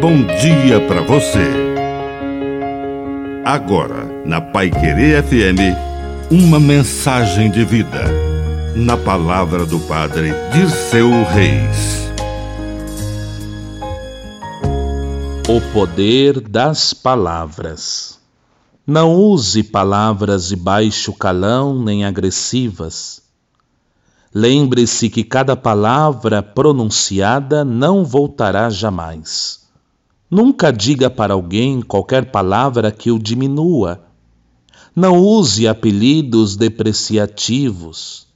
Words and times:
bom 0.00 0.24
dia 0.24 0.80
para 0.88 1.02
você. 1.02 1.46
Agora, 3.44 4.06
na 4.24 4.40
Pai 4.40 4.70
Querer 4.70 5.22
FM, 5.22 5.76
uma 6.30 6.58
mensagem 6.58 7.50
de 7.50 7.62
vida. 7.66 8.04
Na 8.74 8.96
palavra 8.96 9.66
do 9.66 9.78
Padre 9.80 10.32
Dirceu 10.54 11.10
Reis. 11.24 12.10
O 15.46 15.60
poder 15.70 16.40
das 16.40 16.94
palavras. 16.94 18.18
Não 18.86 19.14
use 19.14 19.62
palavras 19.62 20.48
de 20.48 20.56
baixo 20.56 21.12
calão 21.12 21.78
nem 21.78 22.06
agressivas. 22.06 23.20
Lembre-se 24.34 25.10
que 25.10 25.24
cada 25.24 25.54
palavra 25.54 26.42
pronunciada 26.42 27.66
não 27.66 28.02
voltará 28.02 28.70
jamais. 28.70 29.59
Nunca 30.30 30.70
diga 30.72 31.10
para 31.10 31.34
alguém 31.34 31.82
qualquer 31.82 32.30
palavra 32.30 32.92
que 32.92 33.10
o 33.10 33.18
diminua. 33.18 34.00
Não 34.94 35.18
use 35.18 35.66
apelidos 35.66 36.54
depreciativos. 36.54 38.28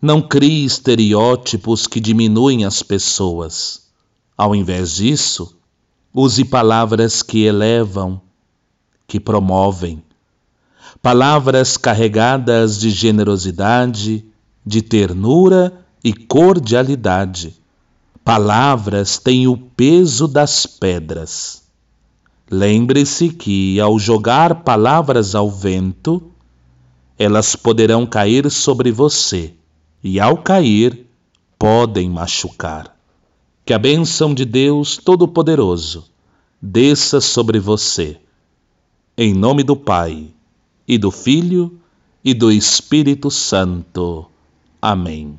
Não 0.00 0.20
crie 0.20 0.66
estereótipos 0.66 1.86
que 1.86 2.00
diminuem 2.00 2.66
as 2.66 2.82
pessoas. 2.82 3.84
Ao 4.36 4.54
invés 4.54 4.96
disso, 4.96 5.56
use 6.12 6.44
palavras 6.44 7.22
que 7.22 7.44
elevam, 7.44 8.20
que 9.06 9.18
promovem. 9.18 10.02
Palavras 11.00 11.78
carregadas 11.78 12.78
de 12.78 12.90
generosidade, 12.90 14.22
de 14.66 14.82
ternura 14.82 15.72
e 16.04 16.12
cordialidade 16.12 17.61
Palavras 18.24 19.18
têm 19.18 19.48
o 19.48 19.56
peso 19.56 20.28
das 20.28 20.64
pedras. 20.64 21.64
Lembre-se 22.48 23.30
que, 23.30 23.80
ao 23.80 23.98
jogar 23.98 24.62
palavras 24.62 25.34
ao 25.34 25.50
vento, 25.50 26.22
elas 27.18 27.56
poderão 27.56 28.06
cair 28.06 28.48
sobre 28.50 28.92
você 28.92 29.54
e, 30.04 30.20
ao 30.20 30.36
cair, 30.36 31.04
podem 31.58 32.08
machucar. 32.08 32.96
Que 33.64 33.72
a 33.72 33.78
bênção 33.78 34.32
de 34.34 34.44
Deus 34.44 34.96
Todo-Poderoso 34.96 36.04
desça 36.60 37.20
sobre 37.20 37.58
você. 37.58 38.18
Em 39.16 39.34
nome 39.34 39.64
do 39.64 39.76
Pai, 39.76 40.28
e 40.86 40.96
do 40.96 41.10
Filho, 41.10 41.80
e 42.24 42.32
do 42.34 42.52
Espírito 42.52 43.30
Santo. 43.30 44.26
Amém. 44.80 45.38